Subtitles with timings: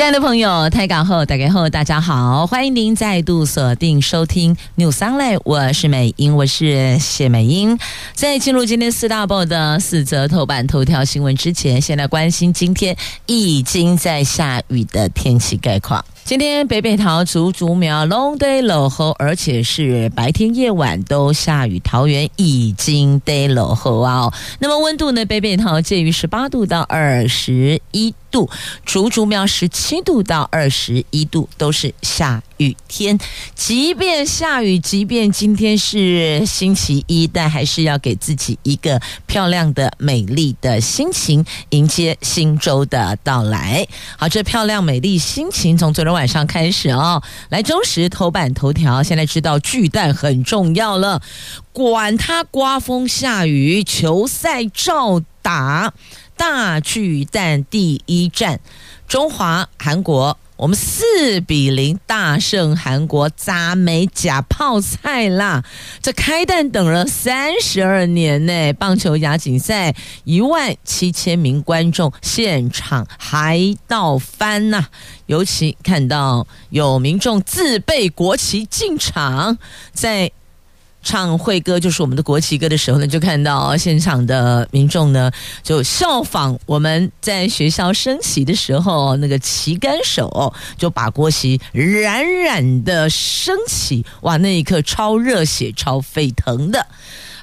[0.00, 7.78] 亲爱的朋友，台港后打开后，大家好，欢迎您再度锁定收听 News Online，我是美英，我是谢美英。
[8.14, 16.02] 在进入今天四大报的四则头版头条新闻之前，先来关心今天已经在下雨的天气概况。
[16.24, 21.80] 今天北北桃竹竹苗 long day 落后，而且是白天夜晚都下雨。
[21.80, 24.32] 桃园已经 day 落后啊。
[24.60, 25.24] 那么温度呢？
[25.24, 28.48] 北北桃介于十八度到二十一度，
[28.84, 33.18] 竹竹苗十七度到二十一度，都是下雨天。
[33.56, 43.84] 即便下雨，即便今天是星期一，但还是要给自己一个漂亮的、美丽的心情，迎接新周的到来。
[44.16, 46.30] 好，这漂亮美丽心情从昨晚。
[46.30, 49.02] 上开始啊，来中时头版头条。
[49.02, 51.20] 现在知道巨蛋很重要了，
[51.72, 55.92] 管他刮风下雨，球赛照打。
[56.36, 58.60] 大巨蛋第一站，
[59.10, 60.38] 中华韩国。
[60.56, 65.64] 我们四比零大胜韩国，砸美甲泡菜啦！
[66.02, 74.84] 这开蛋等了三十二年呢，棒球亚锦赛一万七千名观众现场嗨到翻呐！
[75.24, 79.58] 尤其看到有民众自备国旗进场，
[79.92, 80.30] 在。
[81.02, 85.30] 唱会歌就是我们的国旗歌的时候呢，就看到现场的民众呢，
[85.62, 96.86] 就效仿我们在学校升旗的时候，那个旗杆手就把国旗冉冉的升起，哇，那一刻超热血、超沸腾的。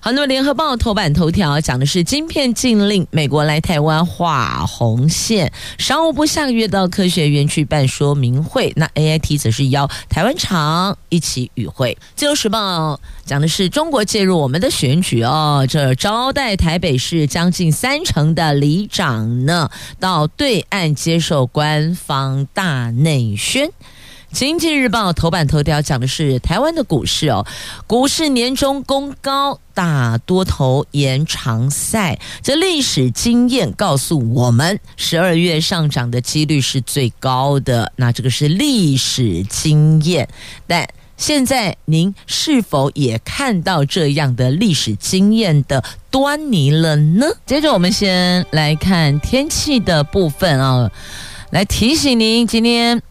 [0.07, 5.51] 好，那么联合报头版头条讲的是晶片禁令，美国来台湾画红线。
[5.77, 11.97] 商务部下个月到科学园区办说明会，那 AIT 则是邀台湾厂一起与会。
[12.15, 19.69] 自由时报讲的是中国介入我们的选举哦，这招待台北市将近三成的里长呢，
[19.99, 23.69] 到对岸接受官方大内宣。
[24.31, 27.45] 经济日报头版头条讲的是台湾的股市哦，
[27.87, 32.19] 股市年终攻高，大多头延长赛。
[32.43, 37.91] 这历史经验告诉我们，十二月上涨的几率是最高的。
[37.95, 40.27] 那这个是历史经验，
[40.67, 47.25] 但现在您是否也看到这样的历史经验的端倪了呢？
[47.45, 50.91] 接着我们先来看天气的部分啊、
[51.49, 53.01] 来提醒您今天。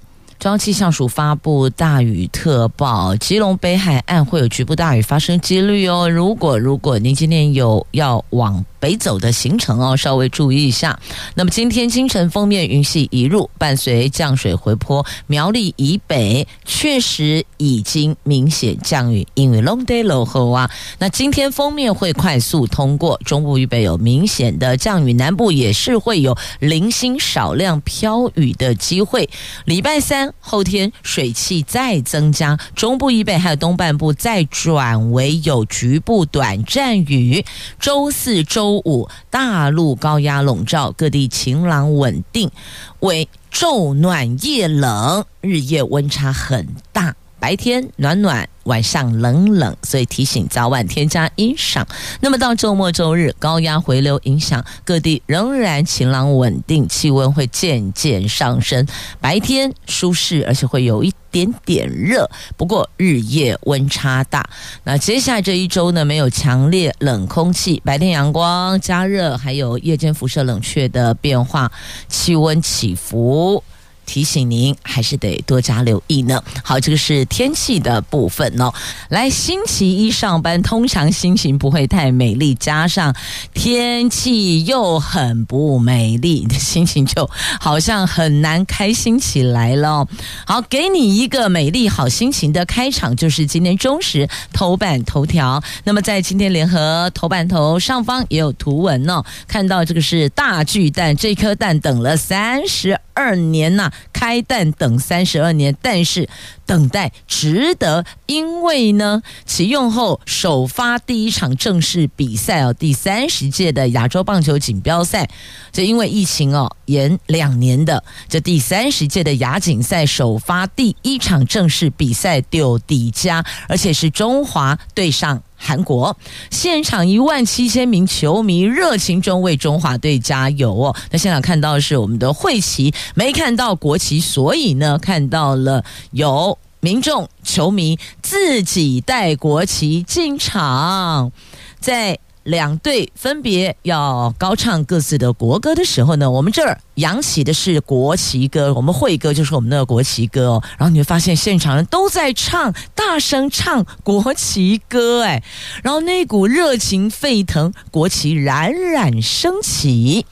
[0.47, 6.09] 中央气象署发布大雨特报，吉隆北海岸会有局部大雨发生几率哦。
[6.09, 10.99] 如果如果您今天有要往北走的行程哦，稍微注意一下。
[11.35, 20.71] 那么今天清晨锋面云系移入，伴随降水回波，苗栗以北确实已经明显降雨，因为 long day 落后啊。
[20.99, 29.29] 那今天锋面会快速通过，中部以北有明显的降雨，南部也是会有零星少量飘雨的机会。
[29.65, 37.45] 礼拜三后天水汽再增加，中部以北还有东半部再转为有局部短暂雨。
[37.79, 42.51] 周四周周五大陆高压笼罩，各地晴朗稳定，
[42.99, 48.49] 为昼暖夜冷，日夜温差很大，白天暖暖。
[48.67, 51.87] 晚上冷冷，所以提醒早晚添加衣裳。
[52.21, 58.85] 那么到周末周日，高压回流影响，各地仍然晴朗稳定，气温会渐渐上升。
[59.21, 64.45] 白天舒适，而且会有一点点热，不过日夜温差大。
[64.83, 71.71] 那接下来这一周呢，没有强烈冷空气，白天阳光加热，还有夜间辐射冷却的变化，
[72.09, 73.63] 气温起伏。
[74.07, 76.43] 提醒您还是得多加留意呢。
[76.63, 78.73] 好，这个是天气的部分哦。
[79.11, 83.15] 来，星期一上班，通常心情不会太美丽，加上
[83.53, 87.29] 天气又很不美丽，你的心情就
[87.61, 90.07] 好像很难开心起来了。
[90.47, 95.63] 好，给你一个美丽好心情的开场，就是今天中时头版头条。
[95.85, 106.29] 那么在今天联合头版头上方也有图文哦，看到这个是大巨蛋，这颗蛋等了三十二年呐、开蛋等三十二年，但是
[106.65, 115.29] 等待值得，因为呢，启用后首发第一场正式比赛哦，第三十届的亚洲棒球锦标赛，
[115.73, 126.17] 这因为疫情哦延两年的这第三十届的亚锦赛首发第一场正式比赛丢底加，而且是中华对上韩国
[126.51, 130.97] 现场一万七千名球迷热情中为中华队加油哦！
[131.11, 141.33] 那现场看到的是我们的会旗，没看到国旗，所以呢，看到了有民众球迷自己带国旗进场，
[141.81, 142.19] 在。
[142.47, 150.63] 两队分别要高唱各自的国歌的时候呢，我们这儿扬起的是国旗歌，我们会歌就是我们的国旗歌哦。
[150.79, 155.43] 然后你会发现现场人都在唱，大声唱国旗歌，哎，
[155.83, 160.25] 然后那股热情沸腾，国旗冉冉升起。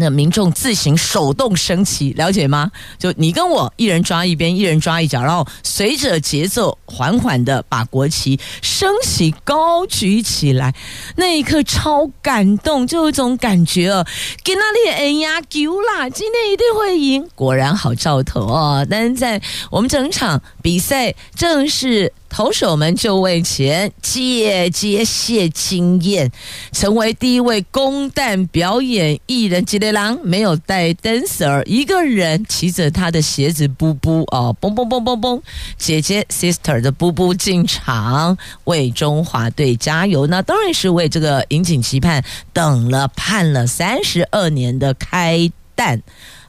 [0.00, 2.72] 那民众自行手动升旗，了解吗？
[2.98, 10.74] 就你跟我一人抓一边，一人抓一脚，然后随着节奏缓缓的把国旗升起、高举起来。
[11.16, 14.06] 那一刻超感动，就有一种感觉哦，
[14.42, 18.86] 给那里哎呀，丢啦，今天一定会赢，果然好兆头哦。
[18.88, 22.12] 但是在我们整场比赛正式。
[22.30, 26.30] 投手们就位前，谢接谢经验，
[26.72, 29.64] 成为第一位公旦表演艺人。
[29.66, 35.42] 吉列郎没有带 dancer，一个人骑着他的鞋子，布布哦，嘣嘣嘣嘣嘣，
[35.76, 40.26] 姐姐 sister 的布布进场为中华队加油。
[40.28, 46.00] 那当然是为这个引颈期盼，等了盼了三十二年的开旦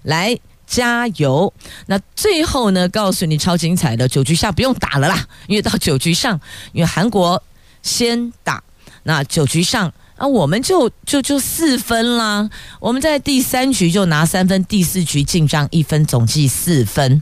[0.03, 0.37] 来。
[0.71, 1.53] 加油！
[1.87, 2.87] 那最后呢？
[2.87, 6.39] 告诉你超精彩的九局下不用打了啦，因为到九局上，
[6.71, 7.43] 因为韩国
[7.83, 8.63] 先打，
[9.03, 12.49] 那九局上啊，我们就就就四分啦。
[12.79, 17.21] 我们在第三局就拿三分，第四局进账一分，总计四分。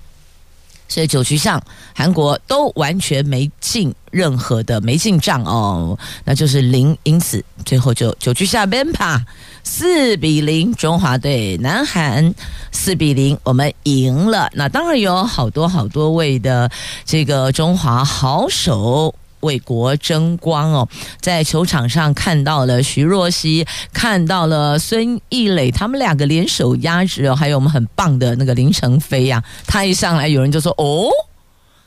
[0.90, 1.64] 所以九局上，
[1.96, 9.24] 韩国都完全没进任何的没进账哦，那就是零，因此最后就九局下边吧，
[9.64, 12.34] 四比零，中华队南韩
[12.72, 14.50] 四比零，我们赢了。
[14.54, 16.70] 那当然有好多好多位的
[17.06, 19.14] 这个中华好手。
[19.42, 20.88] 为国争光哦，
[21.20, 31.10] 在球场上看到了徐若曦，看到了孙艺磊，他们两个联手压制哦，还有我们很棒的那个林成飞呀，他一上来，有人就说：“哦，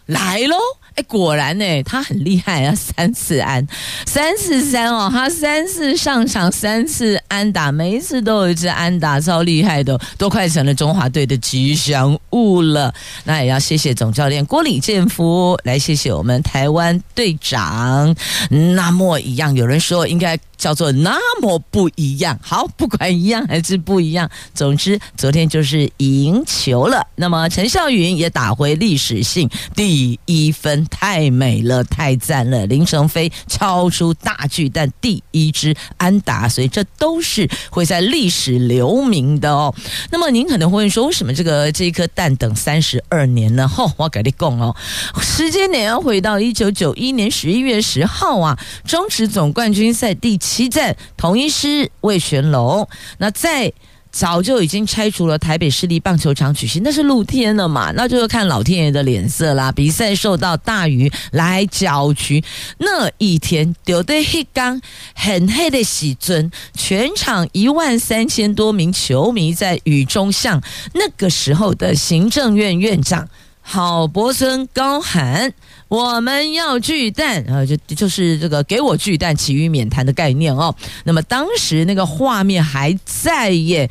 [0.07, 0.57] 来喽。”
[0.95, 2.75] 哎，果然呢，他很厉害啊！
[2.77, 3.67] 三次安，
[4.05, 12.93] 三四三哦，他三次上场，三次安打，每一次都有一次安打，超厉害的，都快成了中华队的吉祥物了。
[13.25, 18.15] 那也要谢谢总教练郭李建夫，来谢谢我们台湾队长。
[18.51, 20.39] 那么一样，有人说应该。
[20.62, 27.05] 叫做那么不一样，好，不管一样还是不一样，总之昨天就是赢球了。
[27.17, 32.64] 那么陈孝云也打回历史性第一分，太美了，太赞了！
[32.67, 39.75] 林成飞超出大巨蛋第一支安打，所以这都是会在历史留名的哦。
[40.12, 43.67] 那么您可能会说，为什么这个这一颗蛋等三十二年呢？
[43.67, 44.76] 吼、哦，我跟你讲哦，
[45.20, 48.56] 时间点要回到一九九一年十一月十号啊，
[48.87, 50.52] 中职总冠军赛第七。
[50.53, 53.73] 七战统一师魏全龙，那在
[54.11, 59.73] 早就已经拆除了台北市立棒球场举行，那是露天的嘛，那就看老天爷的脸色啦。
[59.73, 62.45] 比赛受到大雨来搅局，
[62.77, 64.79] 那一天丢的黑刚
[65.15, 70.63] 很黑的喜尊，全场一万三千多名球迷在雨中向
[70.93, 73.27] 那个时候的行政院院长
[73.62, 75.55] 郝柏村高喊。
[75.88, 80.75] 我们要巨蛋啊，就就是这个给我巨蛋，其余免谈的概念哦。
[81.05, 83.91] 那么当时那个画面还在耶，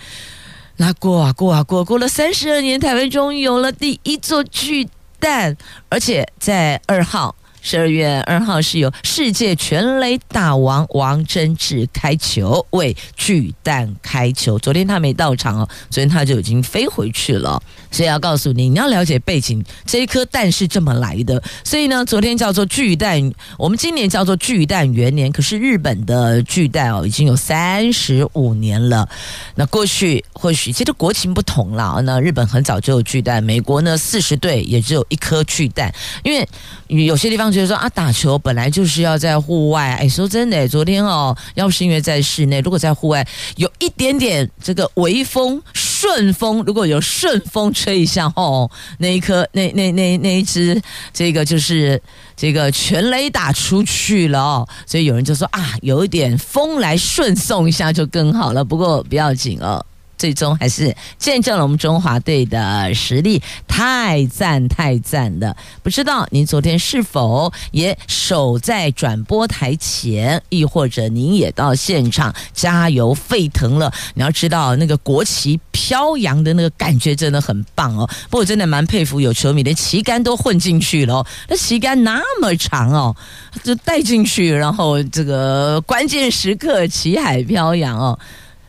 [0.78, 5.56] 那过啊过啊过，过了三十二年，台湾终于有了第一座巨蛋，
[5.90, 7.36] 而且在二号。
[7.62, 14.58] 十二月二号是由世界全垒打王王贞治开球，为巨蛋开球。
[14.58, 17.62] 昨天他没到场哦，昨天他就已经飞回去了。
[17.92, 21.42] 所以要告诉你，你要了解背景，这一颗蛋是这么来的。
[21.64, 25.32] 所以呢，昨天叫做巨蛋，我们今年叫做巨蛋元年。
[25.32, 29.08] 可是日本的巨蛋哦，已经有三十五年了。
[29.54, 32.02] 那过去或许其实国情不同了。
[32.02, 36.48] 那日本很早就有巨蛋，美国呢四十队也只有一颗巨蛋，因为
[36.88, 37.51] 有些地方。
[37.52, 39.96] 就是说啊，打球本来就是要在户外。
[40.00, 43.28] 哎，说真的，昨天哦，要不是因为在室内，如果在户外
[43.58, 50.82] 有一点点这个微风、顺风，如果有顺风吹一下哦，那一颗、那那那那一只，
[51.14, 52.02] 这个就是
[52.36, 54.68] 这个全垒打出去了哦。
[54.86, 58.64] 所以有人就说啊，有一点风来顺送一下就更好了。
[58.64, 59.86] 不过不要紧哦。
[60.22, 65.58] 最终还是见证了我们中华队的实力，太赞太赞了！
[65.82, 73.92] 不知道您昨天是否也守在转播台前，亦或者您也到现场加油沸腾了？
[74.14, 78.08] 你要知道，那个国旗飘扬的那个感觉真的很棒哦。
[78.30, 83.16] 不过真的蛮佩服有球迷的旗杆都混进去了哦，那旗杆那么长哦，
[83.64, 88.20] 就带进去，然后这个关键时刻旗海飘扬哦。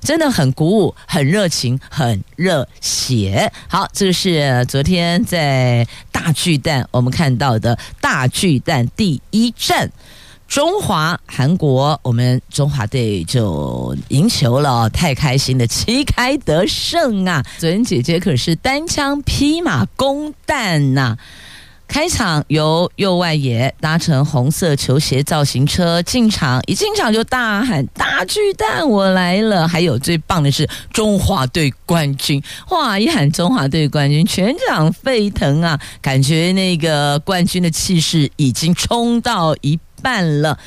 [0.02, 3.50] 真的很鼓舞，很热情，很热血。
[3.68, 9.90] 好，这是昨天在大巨蛋我们看到的大巨蛋第一战，
[10.48, 17.42] 中华韩国，我们中华队就赢球了，太开心了，旗开得胜啊！
[17.58, 21.16] 昨天姐姐可是单枪匹马攻蛋呐、
[21.92, 29.68] 开场由右外野搭乘红色球鞋造型车进场，一进场就大喊“大巨蛋，我来了”！
[29.68, 32.42] 还有最棒的是中华队冠军！
[32.70, 35.78] 哇，一喊中华队冠军，全场沸腾啊！
[36.00, 40.58] 感觉那个冠军的气势已经冲到一半了。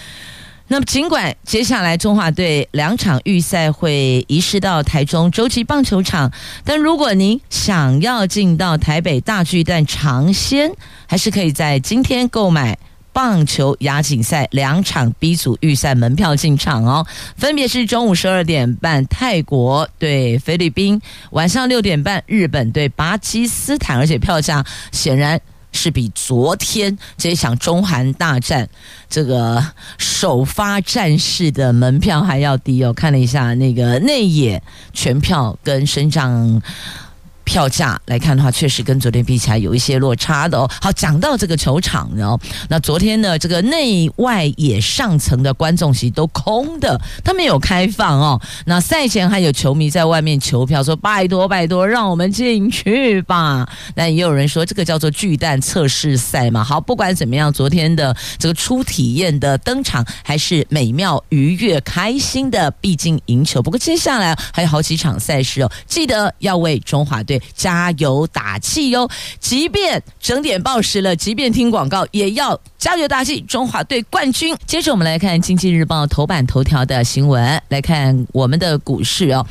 [0.67, 6.31] 那么，尽管接下来中华队两场预赛会移师到台中洲际棒球场，
[6.63, 10.72] 但如果您想要进到台北大巨蛋尝鲜，
[11.05, 12.77] 还是可以在今天购买
[13.13, 17.05] 棒球亚锦赛两场 B 组预赛门票进场哦。
[17.38, 25.39] 分别是中午十二点半泰国对菲律宾，晚上六点半日本对巴基斯坦，而且票价显然。
[25.75, 28.67] 是比昨天这一场中韩大战
[29.10, 29.63] 这个
[29.98, 32.94] 首发战事的门票还要低哦。
[32.94, 34.62] 看了一下那个内野
[34.94, 36.62] 全票跟身上。
[37.45, 40.69] 票价来看的话，确实跟昨天比起来有一些落差的哦。
[40.81, 42.37] 好，讲到这个球场呢，
[42.67, 48.41] 那昨天呢，这个内外野上层的观众席都空的，他没有开放哦。
[48.65, 53.69] 那赛前还有球迷在外面求票，说拜托拜托，让我们进去吧。
[53.95, 56.63] 那也有人说，这个叫做巨蛋测试赛嘛。
[56.63, 63.61] 好，不管怎么样，昨天的这个初体验的登场还是美妙愉悦开心的，毕竟赢球。
[63.61, 67.35] 不过接下来还有好几场赛事哦，记得要为中华队。
[67.54, 69.10] 加油打气哟！
[69.39, 73.41] 即便整点报时了，即便听广告，也要加油打气！
[73.41, 74.55] 中华队冠军。
[74.67, 79.46] 接着我们来看《经济日报》头版头条的新闻，来看我们的股市哦。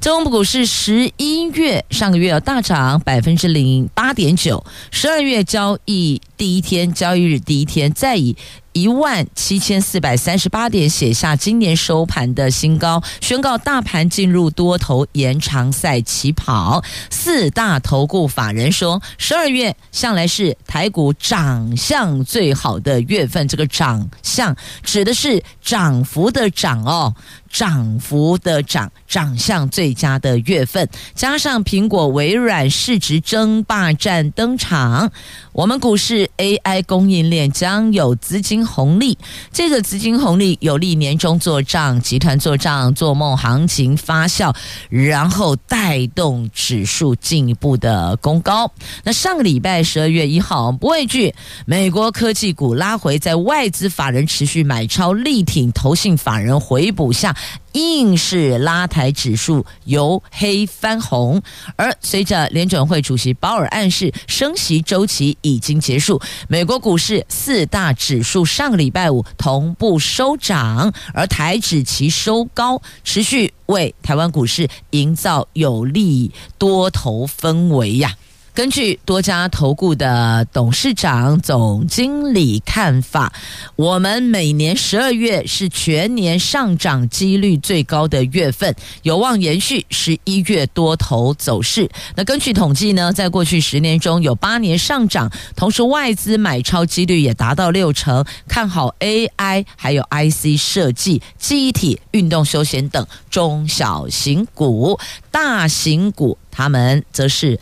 [0.00, 8.36] 中国股市十一月上个月大涨百分之零八点九，十二月交易第一天，交易日第一天再以。
[8.74, 16.84] 一万七千四百三十八点，写下今年收盘的新高，宣告大盘进入多头延长赛起跑。
[17.10, 23.46] 四大投顾法人说，十二月向来是台股涨相最好的月份。
[23.48, 27.14] 这个长相指的是涨幅的涨哦。
[27.50, 35.10] 涨幅的涨，涨相最佳的月份，加上苹果、微软市值争霸战登场，
[35.52, 39.16] 我们股市 AI 供应链将有资金红利。
[39.52, 44.54] 这个资金红利有利年终做账，集团做账，做梦行情发酵，
[44.88, 48.70] 然后带动指数进一步的攻高。
[49.02, 51.34] 那上个礼拜十二月一号，不畏惧
[51.66, 57.34] 美国科技股拉回，在外资法人持续买超力挺，投信法人回补下。
[57.72, 61.40] 硬是拉抬指数由黑翻红，
[61.76, 78.16] 而随着联准会主席鲍尔暗示升息周期已经结束，美国股市四大指数上个礼拜五同步收涨，而台指期收高，持续为台湾股市营造有利多头氛围呀。
[78.58, 83.32] 根据多家投顾的董事长、总经理看法，
[83.76, 91.88] 我们每年十二月是全年上涨几率最高的月份，有望延续十一月多头走势。
[92.16, 104.98] 那根据统计呢，在过去十年中有八年上涨，同时外资买超几率也达到六成，看好 AI、还有 IC 设计、记忆体、运动休闲等中小型股，
[105.30, 106.36] 大型股。
[106.50, 107.58] 他们则是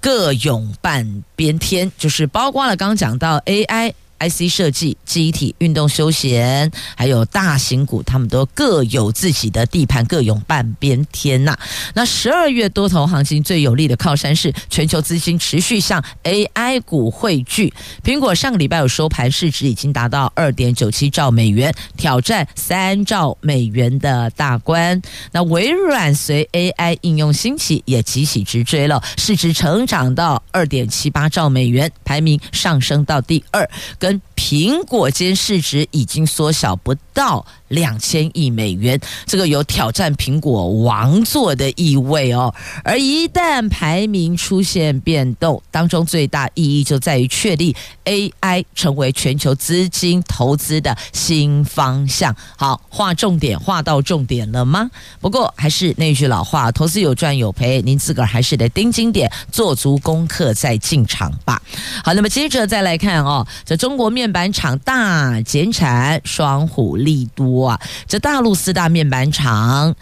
[0.00, 3.94] 各勇半边天，就是包括了刚讲到 AI。
[4.28, 11.56] IC 设计、机体、运动休闲，还有大型股，他们都各有自己的地盘，各有半边天呐、
[11.94, 17.72] 那十二月多头行情最有力的靠山是全球资金持续向 AI 股汇聚。
[18.04, 25.00] 苹果上个礼拜有收盘市值已经达到二点九七兆美元，挑战三兆美元的大关。
[25.32, 42.54] 那微软随 AI 应用兴起，也急起直追了，市值成长到二点七八兆美元，排名上升到第二，跟苹果间市值已经缩小不到两千亿美元，这个有挑战苹果王座的意味哦。
[42.84, 47.74] 而一旦排名出现变动，当中最大意义就在于确立
[48.04, 52.34] AI 成为全球资金投资的新方向。
[52.56, 54.90] 好，划重点，划到重点了吗？
[55.20, 61.60] 不过还是那句老话，投资有赚有赔，您自个儿还是得盯紧点，做足功课再进场吧。
[62.04, 67.61] 好，那么接着再来看哦，这中国面板厂大减产，双虎利多
[68.06, 69.94] 这大陆四大面板厂。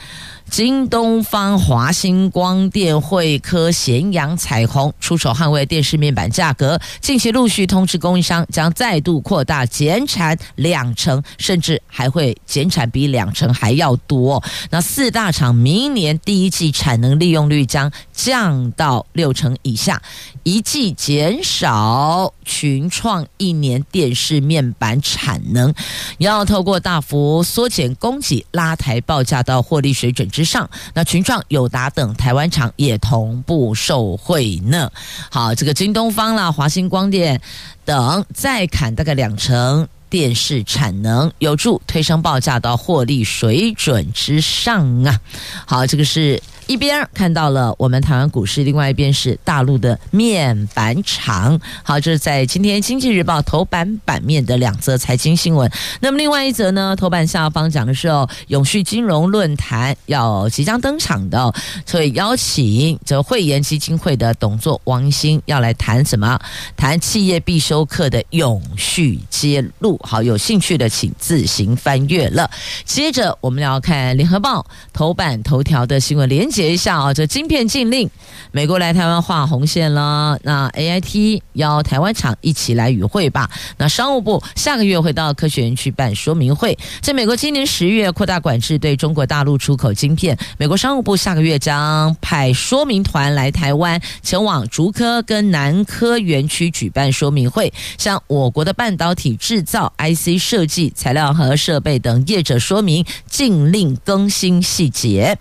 [0.51, 14.43] 京东方、华星光电、汇科、咸阳、彩虹出手捍卫电视面板价格，近期陆续通知供应商将再度扩大减产两成，甚至还会减产比两成还要多。
[14.71, 20.03] 那四大厂明年第一季产能利用率将降到六成以下，
[20.43, 25.73] 一季减少群创一年电视面板产能，
[26.19, 34.91] 要透过大幅缩减供给，拉抬报价到获利水准上，那群创、友达等台湾厂也同步受惠呢。
[35.31, 37.41] 好，这个京东方啦、华星光电
[37.85, 45.19] 等再砍大概两成电视产能，有助推升报价到获利水准之上啊。
[45.65, 46.43] 好，这个是。
[46.67, 51.61] 一边看到了我们台湾股市，另外一边是大陆的面板厂。
[51.83, 55.69] 好，这是在今天《经济日报》头版版面的两则财经新闻。
[55.99, 61.53] 那么另外一则呢，头版下方讲的是哦，永续金融论坛要即将登场的，
[61.85, 66.39] 所以邀请这汇研基金会的董座王兴要来谈什么？
[66.77, 70.00] 谈企业必修课的永续揭露。
[70.03, 72.49] 好，有兴趣的请自行翻阅了。
[72.85, 74.61] 接着我们要看《联合报》
[74.93, 76.61] 头版头条的新闻连结。
[76.61, 78.11] 写一下啊，这晶片禁令，
[78.53, 80.39] 美国来台湾画红线了。
[80.43, 83.49] 那 AIT 邀台湾厂一起来与会吧。
[83.79, 86.79] 那商务部下个月会到科学园区办说明会。
[87.01, 105.39] 在美国今年十月扩大管制对中国大陆出口晶片，美国商务部下个月将派说明团来台湾，前往竹科跟南科园区举办说明会，向我国的半导体制造、IC 设计、材料和设备等业者说明禁令更新细节。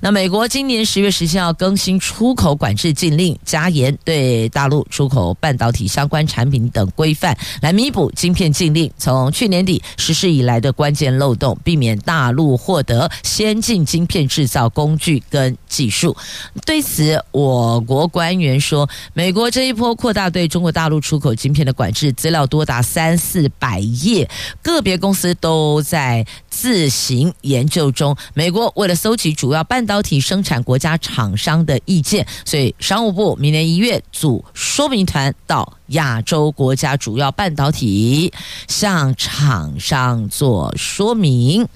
[0.00, 0.44] 那美国。
[0.54, 16.16] 今年十月十七号更新出口管制禁令，加严对大陆出口半导体相关产品等规范，来弥补晶片禁令从去年底实施以来的关键漏洞，避免大陆获得先进晶片制造工具跟技术。
[16.64, 24.28] 对此，我国官员说，美国这一波扩大对中国大陆出口晶片的管制，资料多达三四百业，
[24.62, 28.16] 个别公司都在自行研究中。
[28.34, 38.32] 美国为了搜集主要半导体生产国家厂商的意见，所以商务部明年一月组说明团到亚洲国家主要半导体
[38.68, 41.66] 向厂商做说明。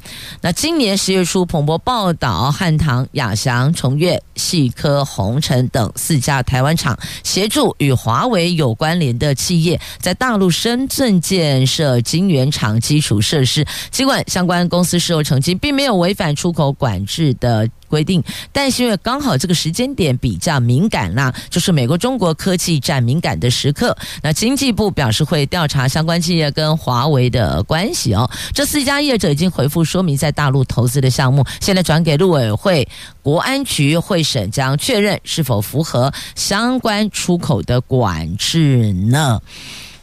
[0.40, 13.66] 那今年十月初，彭博报道，汉唐、亚翔、崇越、细科、鸿成等四家台湾厂协助与华为有关联的企业，在大陆深圳建设晶圆厂基础设施。
[13.90, 18.22] 尽管相关公司事后澄清，并没有违反出口管制的规定，
[18.52, 23.96] 但是因为刚好这个时间点比较敏感啦，就是美国中国科技战敏感的时刻。
[24.22, 28.30] 那经济部表示会调查相关企业跟华为的关系哦。
[28.52, 32.86] 这四家业者已经回复说明在大陆投资的项目，现在转给陆委会
[33.22, 39.40] 国安局会审，将确认是否符合相关出口的管制呢？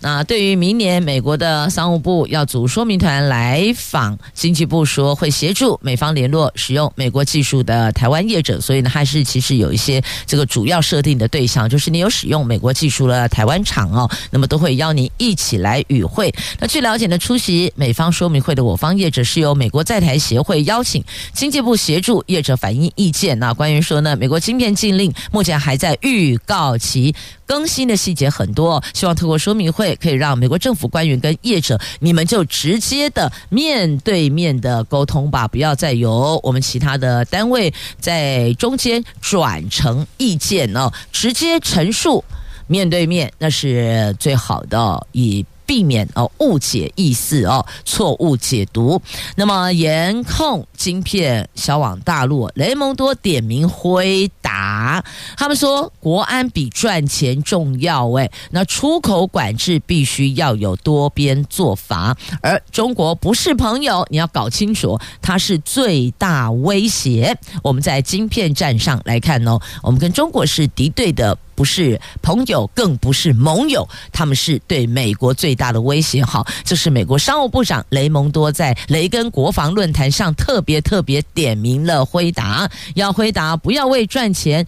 [0.05, 16.31] 那对于明年美国的商务部要组说明团来访，经济部说会协助美方联络使用美国技术的台湾业者，所以呢，还是其实有一些这个主要设定的对象，就是你有使用美国技术的台湾厂哦，那么都会邀您一起来与会。
[16.59, 23.39] 那据了解呢，出席美方说明会的我方业者是由美国在台协会邀请，经济部协助业者反映意见。
[23.39, 27.15] 那官员说呢，美国晶片禁令目前还在预告期。
[27.45, 42.23] 更新的细节很多，希望透过说明会可以让美国政府官员跟业者，你们就直接的面对面的沟通吧，不要再由我们其他的单位在中间转成意见哦，直接陈述，
[42.67, 49.01] 面对面那是最好的，以避免哦误解意思哦，错误解读。
[49.35, 55.03] 那么严控晶片销往大陆，雷蒙多点名回答。
[55.37, 67.37] 他们说国安比赚钱重要，诶，那出口管制必须要有多边做法，而中国不是朋友，你要搞清楚，它是最大威胁。
[67.61, 71.37] 我们在晶片战上来看哦，我们跟中国是敌对的。
[71.55, 76.23] 不是朋友，更不是盟友，他们是对美国最大的威胁。
[76.23, 84.65] 好，这是美国商务部长雷蒙多在雷根国防论坛上特别特别点名了回答，要回答不要为赚钱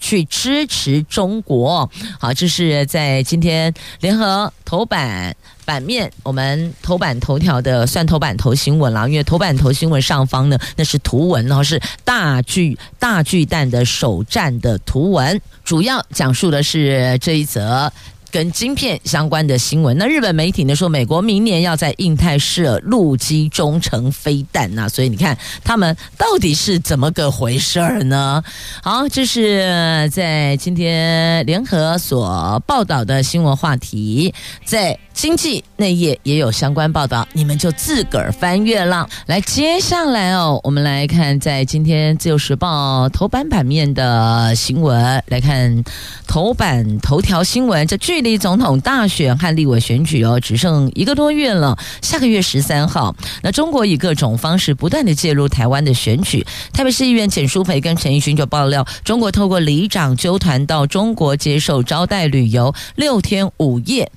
[0.00, 1.88] 去支持中国。
[2.18, 5.36] 好，这是在今天联合头版。
[5.72, 17.90] 版面，我们头版头条的算头版头新闻了，因为头版头新闻上方呢，那是图文，然后是大巨大巨蛋的首战的图文，主要讲述的是这一则。
[18.32, 28.42] 跟晶片相关的新闻，那日本媒体呢说，美国明年要在印太设陆基中程飞弹呐，所以你看他们到底是怎么个回事儿呢？
[28.82, 34.32] 好，这是在今天联合所报道的新闻话题，
[34.64, 39.06] 在经济内页也有相关报道，你们就自个儿翻阅了。
[39.26, 45.84] 来，接下来哦，我们来看在今天自由时报头版版面的新闻，来看
[46.26, 51.76] 头版头条新闻，这距立总统大选和立委选举哦，只剩一个多月了。
[52.00, 56.46] 下个月十三号，那中国以各种方式不断的介入台湾的选举。
[56.72, 64.10] 台北市议员简淑培跟陈奕迅就爆料，中国透过里长纠团到中国接受招待旅游六天五夜。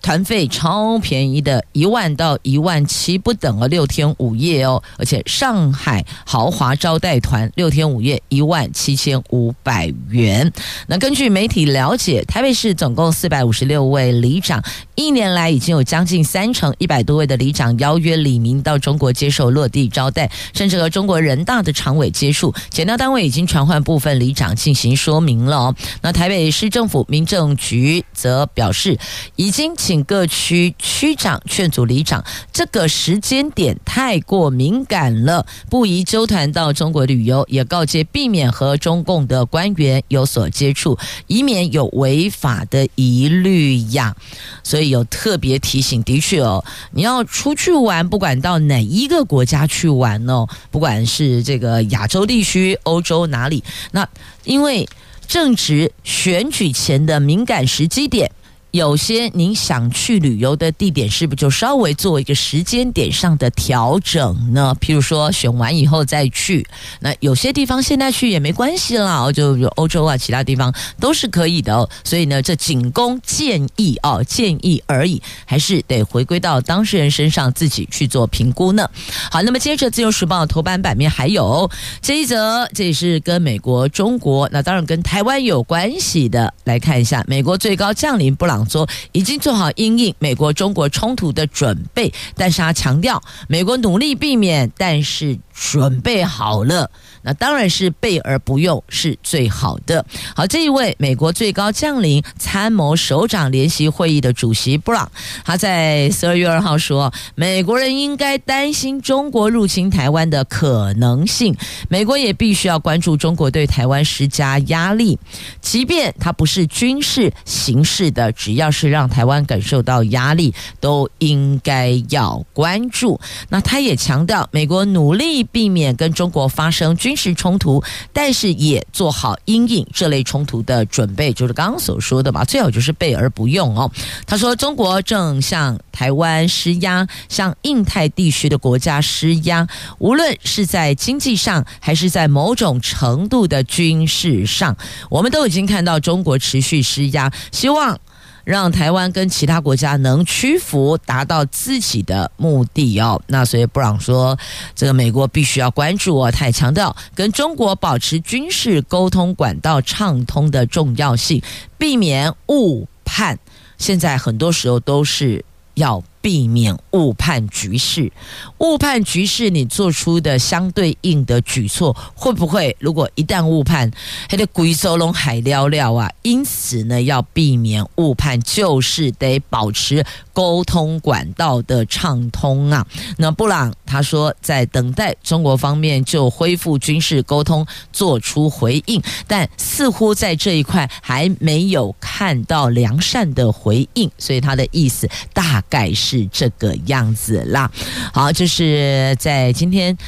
[0.00, 10.50] 团费超便宜的，一万到一万七不等哦，六天五夜哦，而且上海豪华招待团六天五夜一万七千五百元。
[10.86, 14.62] 那根据媒体了解，台北市总共四百五十六位里长，
[14.94, 22.54] 一年来已经有将近三成一百多位的里长邀约李明到中国接受落地招待，甚至和中国人大的常委接触。
[22.70, 25.74] 检调单位已经传唤部分里长进行说明了哦。
[26.02, 28.96] 那台北市政府民政局则表示，
[29.34, 29.74] 已经。
[29.88, 32.22] 请各区区长劝阻里长，
[32.52, 44.14] 这个时间点太过敏感了，不宜揪团到中国旅游，也告诫避免和中共的官员有所接触，以免有违法的疑虑呀。
[44.62, 54.06] 所以有特别提醒，的确哦，你要出去玩，不管到哪一个国家去玩哦，不管是这个亚洲地区、欧洲哪里，那
[54.44, 54.86] 因为
[55.26, 58.30] 正值选举前的敏感时机点。
[58.70, 64.76] 有些您想去旅游的地点，是不是就稍微做一个时间点上的调整呢？
[64.78, 66.66] 譬如说选完以后再去，
[67.00, 71.88] 那有些地方现在去也没关系啦，就欧洲啊，其他地方都是可以的哦。
[72.04, 78.86] 所以呢，这仅供建议哦，建议而已，还是得回归到当事人身上自己去做评估呢。
[79.30, 81.70] 好，那么接着《自由时报》头版版面还有
[82.02, 88.57] 这一则，这也是跟美国、中国，那当然跟台湾有关系的，来看一下美国最高将领布朗。
[88.66, 96.90] 说已经做好因应美国中国冲突的准备，但是他强调美国努力避免，但是准备好了。
[97.22, 100.06] 那当然是备而不用是最好的。
[100.34, 105.10] 好，这一位美国最高将领参谋首长联席会议的主席布朗，
[105.44, 111.54] 他在十二月二号说，美国人应该担心中国入侵台湾的可能性，
[111.88, 115.18] 美国也必须要关注中国对台湾施加压力，
[115.60, 123.20] 即便它不是军事形式的，只要是让台湾感受到压力，都应该要关注。
[123.50, 133.90] 那他也强调，美国努力避免跟中国发生军事冲突，但是也做好因应这类冲突的准备，就是刚刚所说的嘛，最好就是备而不用哦。
[134.26, 144.74] 他说，中国正向台湾施压，向印太地区的国家施压，无论是在经济上，还是在某种程度的军事上，
[145.10, 148.00] 我们都已经看到中国持续施压，希望。
[148.48, 153.20] 让台湾跟其他国家能屈服，达到自己的目的哦。
[153.26, 154.38] 那所以布朗说，
[154.74, 156.32] 这个美国必须要关注哦。
[156.32, 161.42] 他也强调跟中国保持军事沟通管道畅通的重要性，
[161.76, 163.38] 避免误判。
[163.76, 166.02] 现在很多时候都是要。
[166.28, 168.12] 避免误判局势，
[168.58, 172.76] 误判局势，你做出的相对应的举措会不会？
[172.78, 173.90] 如果一旦误判，
[174.28, 176.12] 还得龟收拢海料料啊！
[176.20, 182.86] 因此呢，要避免误判，就是得保持沟通管道的畅通啊。
[183.16, 196.17] 那布朗他说，在等待中国方面就恢复军事沟通做出回应，但似乎在这一块还没有看到良善的回应，所以他的意思大概是。
[196.22, 197.70] 是这个样子啦。
[198.12, 199.94] 好，这是在今天《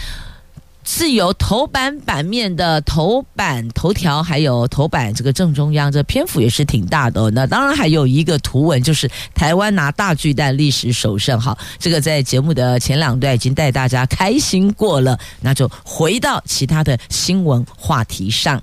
[0.92, 7.30] 自由头版版面的头版头条，还有头版这个正中央，这篇幅也是挺大的哦。
[7.30, 11.40] 那当然还有一个图文，就是台湾拿大巨蛋历史首胜。
[11.40, 18.60] 好，这个在节目的前两段已经带大家开心过了，那就回到其他的新闻话题上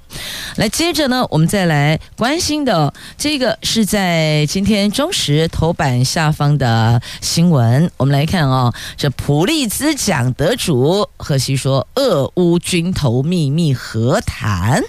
[0.58, 0.68] 来。
[0.68, 14.82] 接着呢，我们再来关心的这个是在今天中时头版下方的新闻，我们来看哦，这普利兹奖得主贺西说，俄乌军头秘密和谈。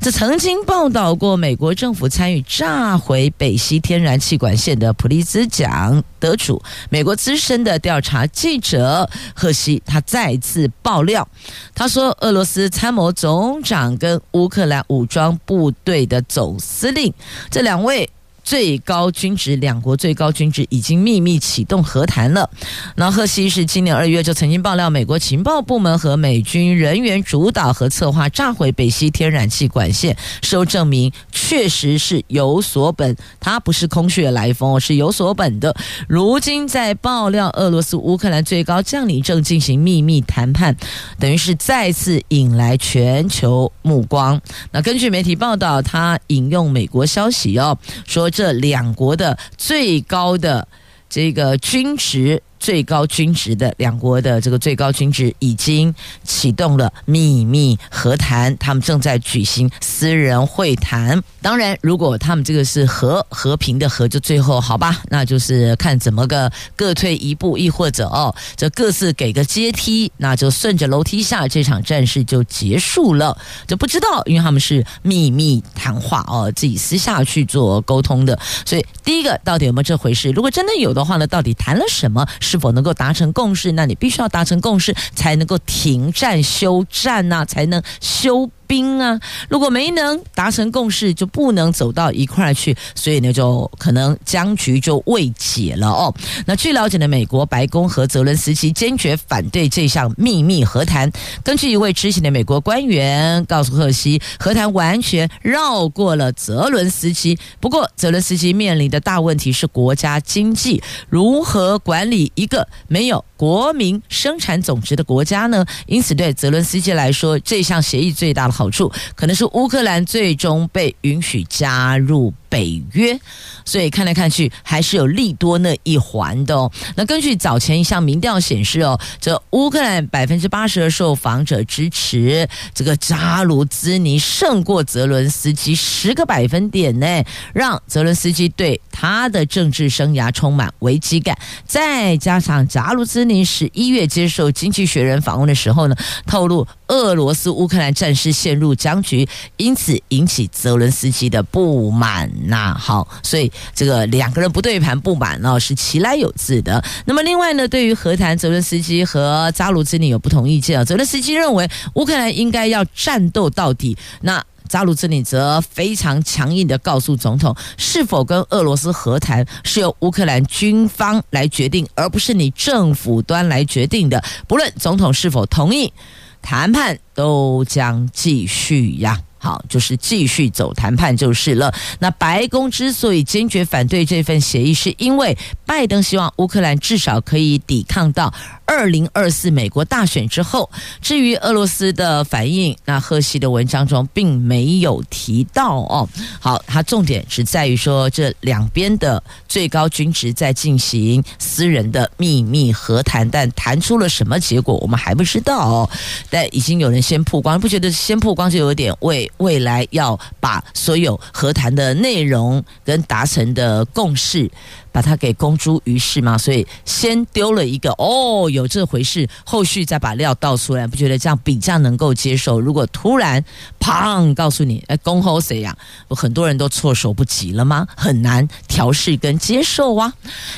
[0.00, 11.26] 这曾经报道过美国政府参与炸毁北溪天然气管线的普利兹奖得主，美国资深的调查记者贺西，他再次爆料，
[11.74, 17.12] 他说，俄罗斯参谋总长跟乌克兰武装部队的总司令
[17.50, 18.08] 这两位。
[18.44, 22.48] 最高军职，两国最高军职已经秘密启动和谈了。
[22.94, 35.74] 那贺西是今年二月就曾经爆料，美国情报部门和美军人员主导和策划炸毁北溪天然气管线，事后证明确实是有所本，他不是空穴来风，是有所本的。
[36.06, 40.76] 如今在爆料，俄罗斯乌克兰最高将领正进行秘密谈判，
[41.18, 44.38] 等于是再次引来全球目光。
[44.70, 48.30] 那根据媒体报道，他引用美国消息哦，说。
[48.34, 50.66] 这两国的最高的
[51.08, 52.42] 这个军职。
[52.64, 61.22] 最高军职的两国的这个最高军职已经启动了秘密和谈，他们正在举行私人会谈。
[61.42, 73.36] 当然，如果他们这个是和和平的和，就最后好吧，那就是看怎么个各退一步，亦或者哦，这各自给个阶梯，那就顺着楼梯下，这场战事就结束了。
[73.66, 78.38] 就不知道，因为他们是秘密谈话哦，自己私下去做沟通的。
[78.64, 80.30] 所以，第一个到底有没有这回事？
[80.30, 82.26] 如果真的有的话呢，到底谈了什么？
[82.54, 83.72] 是否能够达成共识？
[83.72, 88.48] 那你必须要达成共识，才能够停战休战呐、才能休。
[88.66, 96.14] 兵啊，如果没能达成共识，就不能走到一块去，所以呢，就可能僵局就未解了哦。
[96.46, 101.10] 那据了解呢，美国白宫和泽伦斯基坚决反对这项秘密和谈。
[101.42, 107.38] 根据一位知情的美国官员告诉贺西，和谈完全绕过了泽伦斯基。
[107.60, 115.64] 不过，泽伦斯基面临的大问题是国家经济如何管理一个没有国民生产总值的国家呢？
[115.86, 123.18] 因此，对泽伦斯基来说，这项协议最大的好处可能是乌克兰最终被允许加入北约，
[123.64, 126.70] 所以看来看去还是有利多那一环的哦。
[126.94, 141.36] 那根据早前一项民调显示哦，这乌克兰百分之八十的受访者支持这个扎卢兹尼胜过泽伦斯基十个百分点呢，让泽伦斯基对他的政治生涯充满危机感。
[141.66, 152.30] 再加上扎卢兹尼十一月接受《经济学人》访问的时候呢，透露俄罗斯乌克兰战事陷入僵局，因此引起泽伦斯基的不满。
[152.46, 156.82] 那好，所以这个两个人不对盘不满呢，是其来有自的。
[157.04, 160.84] 那么另外呢，对于和谈，泽伦斯基和扎卢兹尼有不同意见啊。
[160.84, 174.22] 泽伦斯基认为乌克兰应该要战斗到底，那扎卢兹尼则非常强硬的告诉总统，是否跟俄罗斯和谈是由乌克兰军方来决定，而不是你政府端来决定的。
[174.48, 175.92] 不论总统是否同意，
[176.40, 179.20] 谈判都将继续呀。
[179.44, 181.70] 好，就是继续走谈判就是了。
[181.98, 188.32] 那白宫之所以坚决反对这份协议，是因为拜登希望乌克兰至少可以抵抗到
[188.66, 190.70] 二零二四美国大选之后。
[191.00, 196.08] 至于俄罗斯的反应，那贺西的文章中并没有提到哦。
[196.40, 205.90] 好，它重点只在于说，这两边的最高军职在进行私人的秘密和谈，但谈出了什么结果，我们还不知道哦。
[206.30, 209.30] 但已经有人先曝光，不觉得先曝光就有点为。
[209.38, 214.50] 未来要把所有和谈的内容跟达成的共识，
[214.94, 222.60] 把它给公诸于世嘛，所以先丢了一个哦，有这回事，后续再把料倒出来，不觉得这样比较能够接受？
[222.60, 223.44] 如果突然
[223.80, 225.76] 砰告诉你，哎，恭候谁呀？
[226.10, 227.88] 很多人都措手不及了吗？
[227.96, 230.12] 很难调试跟接受啊。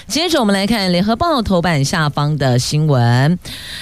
[0.06, 3.38] 接着我们来看联合报头版下方的新闻，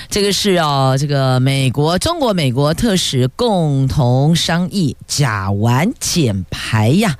[0.09, 7.17] 这个是哦，这个美国、中国、美国特使共同商议甲烷减排呀。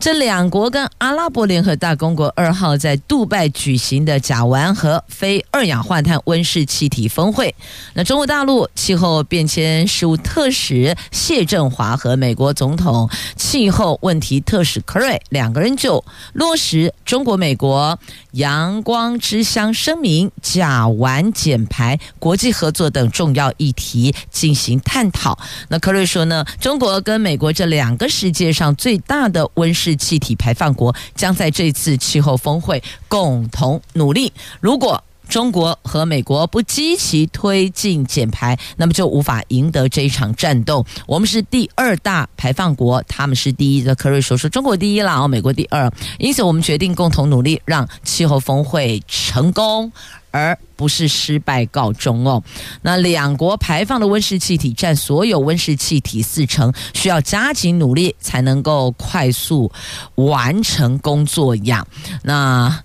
[0.00, 7.52] 这两国跟阿拉伯联合大公国二号在杜拜举行的甲烷和非二氧化碳温室气体峰会。
[7.94, 17.98] 那中国大陆气候变迁事务特使谢振华和美国总统气候问题特使柯瑞两个人就落实中国美国
[18.32, 25.36] 阳光之乡声明、甲烷减排、国际合作等重要议题进行探讨。
[25.68, 34.32] 那柯瑞说呢，中国跟美国这两个世界上最大的温室气体排放国将在这次气候峰会共同努力。
[34.60, 40.84] 如果中国和美国不积极推进减排，那么就无法赢得这一场战斗。
[41.06, 43.94] 我们是第二大排放国，他们是第一的。
[43.94, 45.92] 柯瑞说说中国第一了，哦，美国第二。
[46.18, 49.92] 因此，我们决定共同努力，让气候峰会成功。
[50.30, 52.42] 而不是失败告终哦。
[52.82, 59.72] 那两国排放的温室气体占所有温室气体四成，需要加紧努力才能够快速
[60.16, 61.84] 完成工作呀。
[62.22, 62.78] 那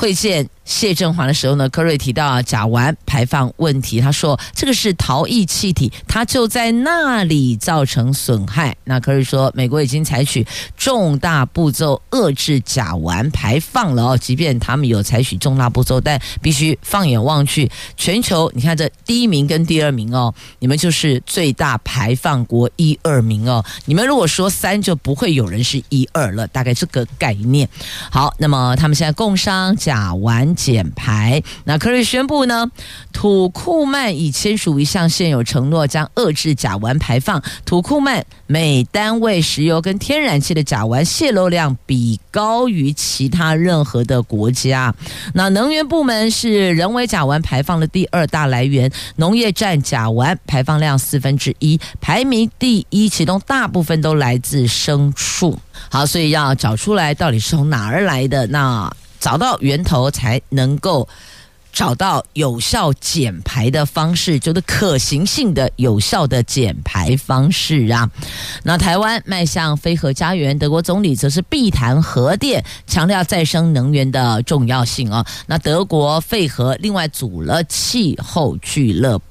[0.00, 8.74] 会见谢振华的时候呢，柯瑞提到甲烷排放问题，他说这个是逃逸气体，它就在那里造成损害。
[8.84, 16.70] 那柯瑞说，美国已经采取重大步骤遏制甲烷排放了哦，即便他们有采取重大步骤，但必须。
[16.82, 23.64] 放眼望去，全球你看这第一名跟第二名哦，你们就是最大排放国一二名哦。
[23.84, 27.68] 你们如果说三，就不会有人是一二了，大概这个概念。
[28.10, 31.42] 好，那么他们现在共商甲烷减排。
[31.64, 32.70] 那科瑞宣布呢，
[33.12, 37.42] 土库曼已签署一项现有承诺，将遏制甲烷排放。
[37.64, 44.94] 土库曼每单位石油跟天然气的甲烷泄漏量比高于其他任何的国家。
[45.34, 46.60] 那能源部门是。
[46.70, 55.58] 人为甲烷排放的第二大来源，农业占甲烷排放量四分之一，排名第一，其中大部分都来自牲畜。
[55.90, 61.06] 好，所以要找出来到底是从哪儿来的，那找到源头才能够。
[61.72, 68.10] 找到有效减排的方式，就是可行性的有效的减排方式啊。
[68.64, 75.24] 那台湾迈向非核家园，德国总理则是避谈核电，强调再生能源的重要性啊。
[75.46, 79.24] 那德国废核另外组了气候俱乐部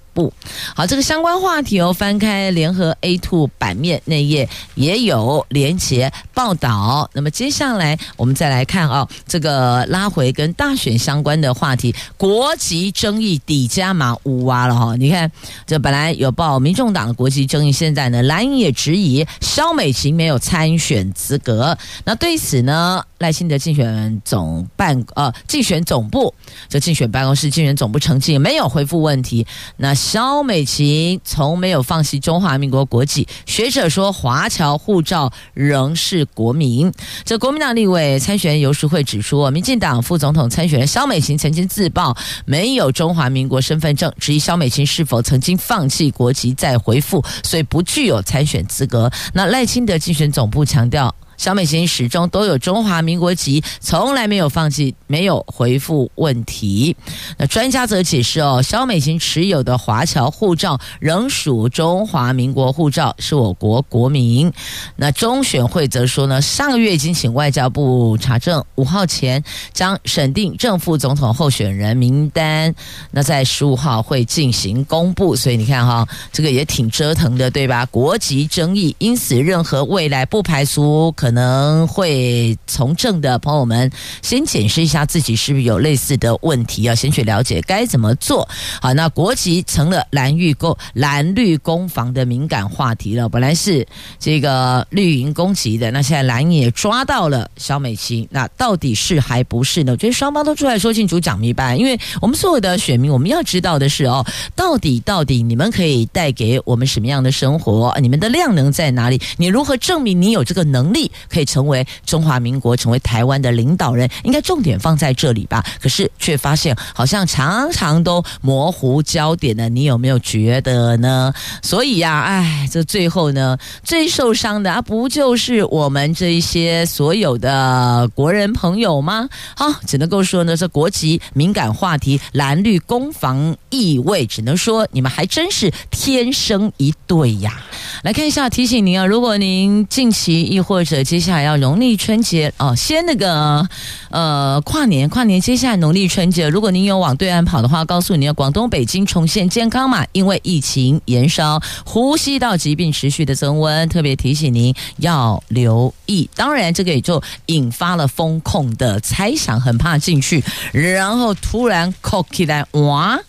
[0.75, 7.09] 好，这个相关话题哦，翻开联合 A Two 版面内页也有连结报道。
[7.13, 14.95] 那么接下来我们再来看哦，这个拉回跟大选相关的话题，国籍争议底加码乌哇了哈。
[14.95, 15.31] 你看，
[15.67, 21.77] 这本来有报民众党的国籍争议，现在呢蓝营也质疑萧美琴没有参选资格。
[22.05, 26.33] 那对此呢，赖清德竞选总办呃竞选总部
[26.67, 29.45] 这竞选办公室竞选总部澄清没有回复问题。
[29.77, 36.91] 那萧美琴从没有放弃中华民国国籍，学者说华侨护照仍是国民。
[37.23, 49.11] 这国民党立委参选人游淑慧指出，民进党副总统参选人萧美琴曾经自曝没有中华民国身份证，质疑萧美琴是否曾经放弃国籍再回复，所以不具有参选资格。
[49.33, 51.13] 那赖清德竞选总部强调。
[51.39, 56.93] 萧美琴始终都有中华民国籍，从来没有放弃，没有回复问题。
[57.37, 64.51] 那专家则解释哦，萧美琴持有的华侨护照仍属中华民国护照，是我国国民。
[64.97, 72.75] 那中选会则说呢，上个月已经请外交部查证，五号前将审定正副总统候选人名单，
[73.11, 75.37] 那在十五号会进行公布。
[75.37, 77.85] 所以你看哈，这个也挺折腾的，对吧？
[77.85, 81.28] 国籍争议，因此任何未来不排除可。
[81.29, 83.91] 可能会从政的朋友们
[84.23, 88.49] 先检视一下自己是不是有类似的问题，要先去了解该怎么做。
[88.81, 93.29] 好，那国籍成了蓝绿攻蓝绿攻防的敏感话题了。
[93.29, 93.85] 本来是
[94.17, 99.91] 这个绿营攻击的，那现在蓝也抓到了萧美琴，那到底是还不是呢？
[99.91, 107.95] 我觉得双方都出来说清楚、讲明白，因为我们所有的选民，我们要知道的是哦，到底到底你们可以带给我们什么样的生活？
[108.01, 109.21] 你们的量能在哪里？
[109.37, 111.11] 你如何证明你有这个能力？
[111.27, 115.65] 可以成为中华民国、成为台湾的领导人，应该重点放在这里吧？
[115.81, 119.67] 可是却发现好像常常都模糊焦点呢。
[119.67, 121.33] 你有没有觉得呢？
[121.61, 129.27] 所以呀、啊，哎，这最后呢，最受伤的啊，不就是我们这一些所有的国人朋友吗？
[129.55, 137.63] 好，只能够说呢，这国籍敏感话题，蓝绿攻防意味，只能说你们还真是天生一对呀。
[138.03, 140.99] 来看一下，提醒您啊，如果您近期亦或者。
[141.09, 143.67] 接下来要农历春节哦，先那个
[144.11, 156.29] 呃跨年，跨年接下来农历春节，如果您有往对岸跑的话，告诉你，广东北京重现健康码，因为疫情延烧，呼吸道疾病持续的增温，特别提醒您要留意。
[156.35, 163.19] 当然，这个也就引发了风控的猜想，很怕进去，然后突然扣起来，哇！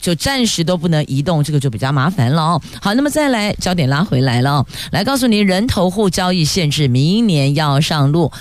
[0.00, 2.62] 就暂时都不能移动，这个就比较麻烦了哦。
[2.80, 8.32] 好，那么再来焦点拉回来了，来告诉您，人头户交易限制明年要上路。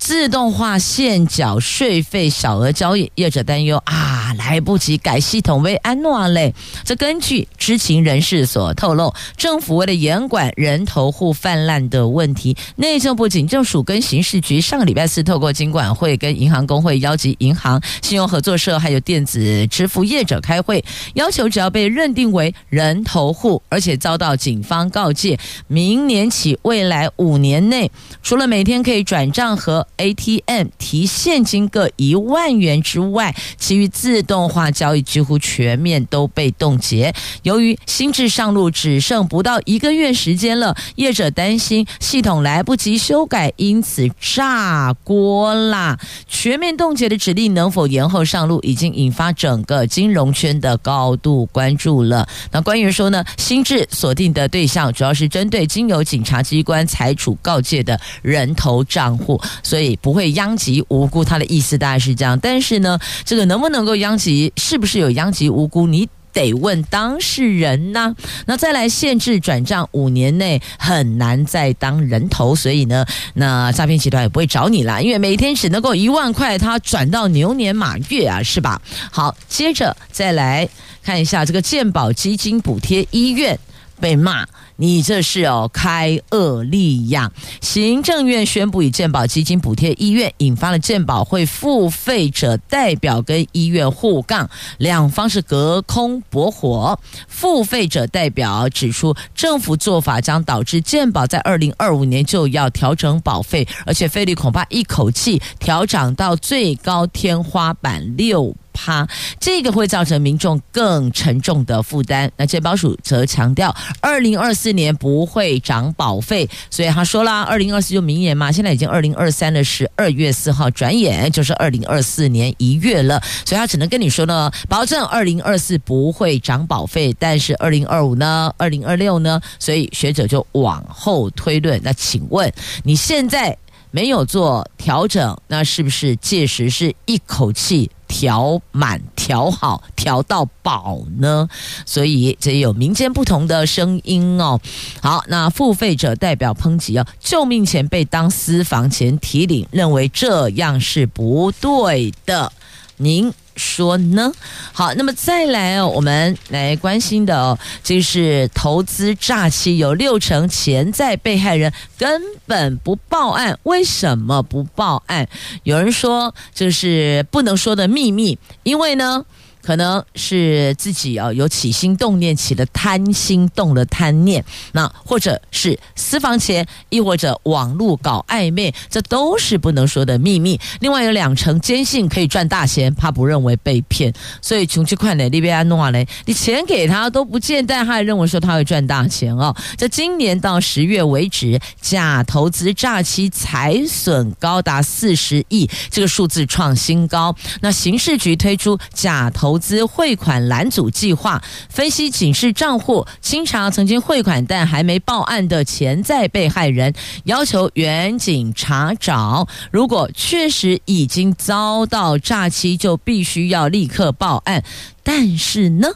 [0.00, 6.54] 自动化现缴税费小额交易，业者担忧啊，来不及改系统为安诺嘞。
[6.84, 20.82] 这根据知情人士所透露，政府为了严管人头户泛滥的问题，内政部警政署跟刑事局上个礼拜四透过金管会跟银行公会邀集银行、信用合作社还有电子支付业者开会，
[21.12, 25.38] 要求只要被认定为人头户，而且遭到警方告诫，
[25.68, 27.90] 明年起未来五年内，
[28.22, 37.14] 除了每天可以转账和 ATM 提现金各一万元之外，其余自动化交易几乎全面都被冻结。
[37.42, 45.98] 由于新制上路只剩不到一个月时间了，业者担心系统来不及修改，因此炸锅啦！
[46.26, 52.26] 全面冻结的指令能否延后上路，已经引发整个金融圈的高度关注了。
[52.52, 59.79] 那官员说呢，新制锁定的对象主要是针对经由警察机关裁处告诫的人头账户，所以。
[59.80, 62.38] 以不会殃及无辜，他的意思大概是这样。
[62.38, 68.14] 但是呢，这个能不能够殃及，是不是有殃及无辜，你得问当事人呢？
[68.46, 73.04] 那再来限制转账五年内很难再当人头，所以呢，
[73.34, 78.80] 那诈骗集团也不会找你啦，因为每天只能够一万块，他转到牛年马月啊，是吧？
[79.10, 80.68] 好，接着再来
[81.02, 83.58] 看一下这个健保基金补贴医院
[84.00, 84.46] 被骂。
[84.80, 87.30] 你这是哦开恶例呀！
[87.60, 96.98] 行政院宣布以健保基金补贴医院，引发了健保会付费者代表跟医院互杠，两方是隔空驳火。
[97.28, 108.56] 付费者代表指出，政府做法将导致健保在二零二五年就要调整保费，而且费率恐怕一口气调涨到最高天花板六。
[108.72, 109.06] 哈，
[109.38, 112.30] 这个会造成民众更沉重的负担。
[112.36, 131.80] 那健保署则强调，二零二四年不会涨保费，所以他说啦，二零二四就明年嘛，现在已经二零二三的十二月四号，转眼就是二零二四年一月了，所以他只能跟你说呢，保证二零二四不会涨保费，但是二零二五呢，二零二六呢，所以学者就往后推论。
[131.82, 132.52] 那请问
[132.82, 133.56] 你现在
[133.90, 137.90] 没有做调整，那是不是届时是一口气？
[138.12, 141.48] 调满、调好、调到饱呢？
[141.86, 144.60] 所以这有民间不同的声音哦。
[145.00, 152.52] 好，那付费者代表抨击哦，救命钱被当私房钱提领，认为这样是不对的。
[152.96, 154.32] 您说呢？
[154.72, 165.28] 好，那么再来哦，我们来关心的哦，就是投资诈欺，有六成潜在被害人根本不报案，为什么不报案？
[165.64, 169.24] 有人说就是不能说的秘密，因为呢。
[169.62, 180.58] 可能是自己啊有起心动念，起了贪心，动了贪念，那或者是私房钱，亦或者网络搞暧昧，这都是不能说的秘密。
[180.80, 189.54] 另外有两成坚信可以赚大钱，怕不认为被骗，所以穷去快点，利比亚诺嘞，你钱给他都不见，但他还认为说他会赚大钱哦。
[189.76, 197.34] 这今年到十月为止，假投资诈欺财损高达四十亿，这个数字创新高。
[197.60, 206.94] 那刑事局推出假投投资汇款拦阻计划，分析警示账户，清查曾经汇款但还没报案的潜在被害人，
[207.24, 209.48] 要求远警查找。
[209.72, 214.62] 如果确实已经遭到诈欺，就必须要立刻报案。
[215.02, 215.88] 但是呢，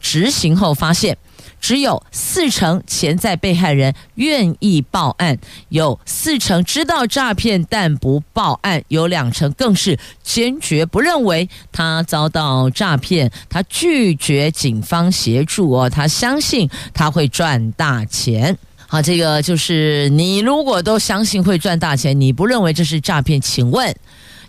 [0.00, 1.16] 执行后发现。
[1.60, 5.36] 只有四成潜在被害人愿意报案，
[5.68, 18.56] 有四成知道诈骗但不报案，有两成更是坚决不认为他遭到诈骗，他拒绝警方协助哦，他相信他会赚大钱。
[18.88, 23.92] 好，这个就是你如果都相信会赚大钱，你不认为这是诈骗，请问？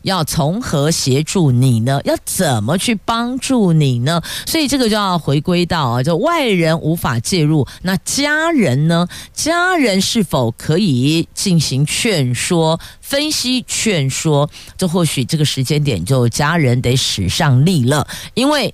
[0.08, 2.00] 要从何协助你呢？
[2.06, 4.22] 要怎么去帮助你呢？
[4.46, 9.06] 所以这个就要回归到啊，就外人无法介入，那家人呢？
[9.34, 14.50] 家人是否可以进行劝说、分析、劝说？
[14.78, 18.74] 这或许这个时间点就家人得使上力了，因为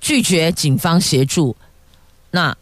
[0.00, 1.54] 拒绝警方协助，
[2.32, 2.56] 那。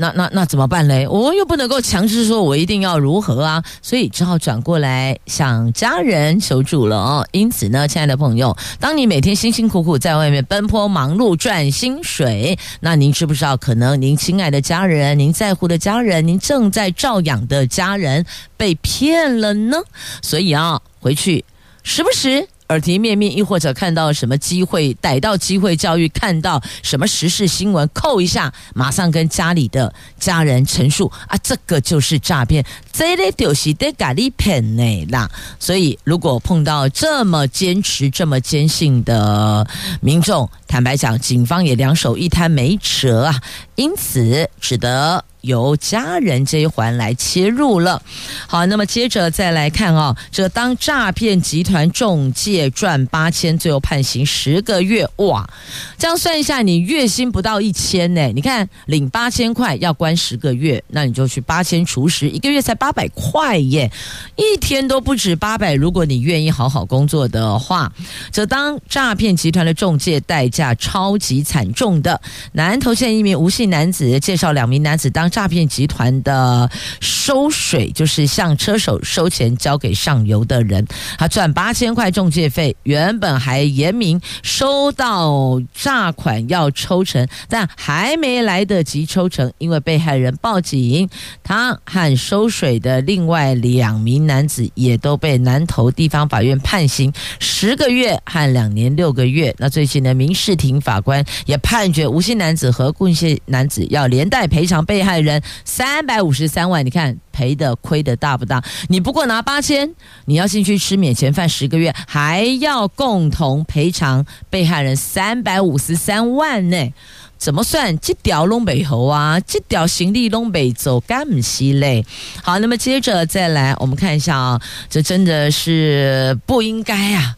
[0.00, 1.06] 那那那怎么办嘞？
[1.06, 7.28] 我又不能够强制说我一定要如何啊，所以只好转过来向家人求助了哦。
[7.32, 18.24] 因此呢，亲爱的朋友，当你每天辛辛苦苦在外面奔波忙碌赚薪水，那您知不知道，可能您亲爱的家人、您在乎的家人、您正在照养的家人
[18.56, 19.76] 被骗了呢？
[20.22, 21.44] 所以啊，回去
[21.82, 22.48] 时不时。
[22.70, 35.28] 耳提面命，亦或者看到什么机会，逮到机会教育，看到什么时事新闻，扣一下，马上跟家里的家人陈述啊，这个就是诈骗，这类就是得咖喱骗呢啦。
[35.58, 39.66] 所以，如果碰到这么坚持、这么坚信的
[40.00, 43.42] 民众，坦白讲，警方也两手一摊没辙啊，
[43.80, 45.24] 因此只得。
[45.40, 48.02] 由家人这一环来切入了，
[48.46, 55.48] 好，那么接着再来看啊、哦，这当诈骗集团中介赚八千，最后判刑十个月，哇，
[55.96, 63.90] 这样算一下，你月薪不到一千呢，你看领八千块要关十个月，那你就去八千除十，一个月才八百块耶，
[64.36, 67.90] 一天都不止八百，如果你愿意好好工作的话，
[68.30, 72.20] 这当诈骗集团的中介代价超级惨重的，
[72.52, 75.30] 南投县一名吴姓男子介绍两名男子当。
[75.30, 76.68] 诈骗集团的
[77.00, 80.84] 收水就是向车手收钱交给上游的人，
[81.16, 91.08] 他赚八千块中介费，原本还言明收到诈款要抽成，但还没来得及抽成，因为被害人报警，
[91.44, 99.54] 他和收水的另外两名男子也都被南投地方法院判刑十个月和两年六个月。
[99.58, 108.64] 那最近的民事庭法官也判决吴姓男子和顾姓男男子要连带赔偿被害人三百五十三万，你看赔的亏的大不大？
[108.88, 109.94] 你不过拿八千，
[110.24, 116.94] 你要进去吃免钱饭十个月，还要共同赔偿被害人三百五十三万呢？
[117.36, 117.98] 怎么算？
[117.98, 122.02] 这条东北猴啊，这条行李东北走干唔西嘞？
[122.42, 127.36] 好，那么接着再来，我们看一下啊，这真的是不应该啊。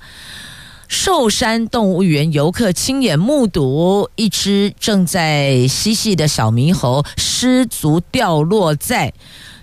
[0.93, 9.11] 寿山动物园游客亲眼目睹一只正在嬉戏的小猕猴失足掉落在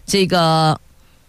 [0.07, 0.81] 这个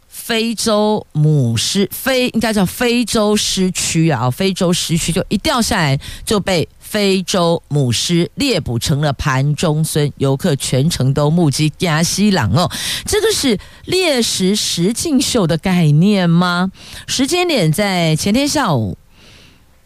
[0.09, 12.71] 非洲母狮非应该叫非洲狮区啊，非洲狮区就一掉下来就被非洲母狮猎捕成了盘中飧，游客全程都目击加西朗哦，
[13.05, 16.73] 这个是猎食实境秀的概念吗？
[17.07, 18.97] 时间点在前天下午。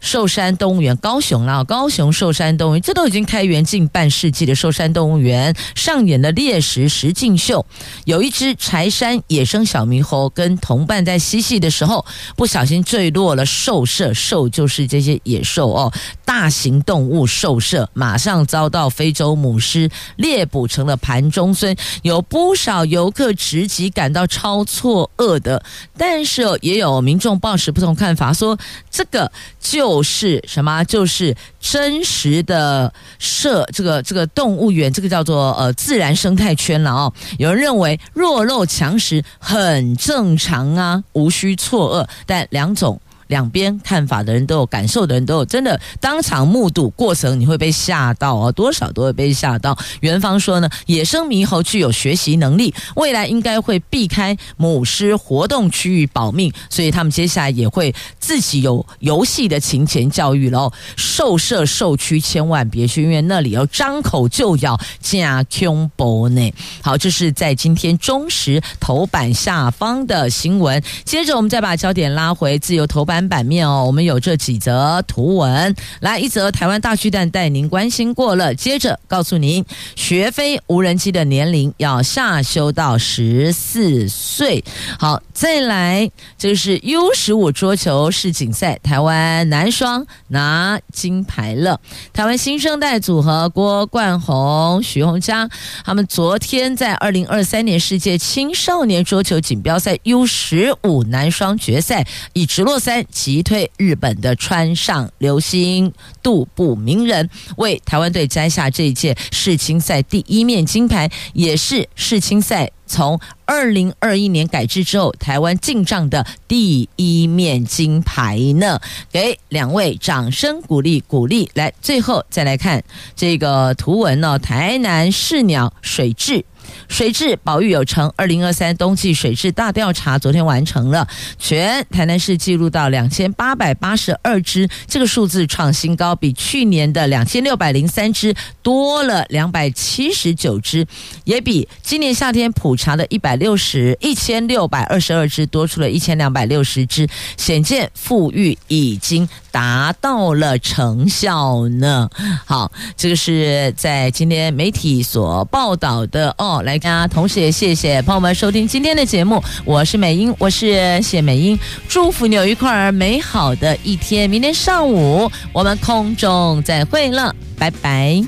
[0.05, 7.65] 寿山动物园，高雄啊，高雄寿山动物园，这都已经开园近半世纪的寿山动物园上演了猎食实境秀。
[8.05, 12.05] 有一只柴山野生小猕猴跟同伴在嬉戏的时候，
[12.37, 15.91] 不小心坠落了兽舍，兽就是这些野兽哦，
[16.23, 21.75] 大型动物兽舍，马上遭到非洲母狮猎捕成了盘中餐。
[22.03, 25.63] 有不少游客直击感到超错愕的，
[25.97, 28.55] 但是也有民众抱持不同看法，说
[28.91, 29.94] 这个就。
[29.95, 30.83] 就是什么？
[30.83, 37.13] 就是真实的设这个这个动物园，这个叫做呃自然生态圈了哦。
[37.37, 42.09] 有人认为弱肉强食很正常啊，无需错愕。
[42.25, 42.99] 但两种。
[43.27, 49.75] 两边看法的人都有，感受的人都有，真的当场目睹过程，你会被吓到哦，多少都会被吓到。
[50.01, 60.71] 园方说呢，野生猕猴具有学习能力，未来应该会避开母狮活动区域保命，所以他们接下来也会自己有游戏的情前教育喽。
[60.95, 66.53] 兽舍兽区千万别去，因为那里要张口就咬加恐怖呢。
[66.83, 70.83] 好，这是在今天中时头版下方的新闻。
[71.03, 73.14] 接着我们再把焦点拉回自由头版。
[73.15, 79.63] 版版面哦，我们有这几则图文，来一则台湾大巨蛋带您关心过了，接着告诉您，
[79.95, 84.61] 学飞无人机的年龄要下修到十四岁。
[84.99, 91.79] 好，再来，就是 U 十五桌球世锦赛，台湾男双拿金牌了。
[92.11, 95.49] 台湾新生代组合郭冠宏、许泓嘉，
[95.85, 103.04] 他们昨天在二零二三年世界青少年桌球锦标赛 U 十五男双决赛以直落三。
[103.11, 105.91] 击退日本的川上流星、
[106.21, 118.79] 渡部鸣人，为台湾队摘下这一届世青赛第一面金牌，也是世青赛从二零二一年改制之后台湾进账的第一面金牌呢。
[119.11, 121.49] 给两位掌声鼓励鼓励。
[121.53, 122.83] 来，最后再来看
[123.15, 126.45] 这个图文呢，台南市鸟水质。
[126.87, 131.07] 水质保育有成，二零二三冬季水质大调查昨天完成了，
[131.37, 140.85] 全台南市记录到两千八百八十二只，这个数字创新高，比去年的两千六百零三只多了两百七十九只，
[141.23, 147.07] 也比今年夏天普查的一百六十一千六百二十二只多出了一千两百六十只，
[147.37, 152.09] 显见富裕已经达到了成效呢。
[152.43, 156.61] 好，这个是在今天媒体所报道的哦。
[156.65, 164.29] 来大家，同时也谢谢朋友们收听今天的节目，我是美英，我是谢美英，祝福你有一块儿美好的一天。
[164.29, 168.25] 明天上午我们空中再会了，拜拜。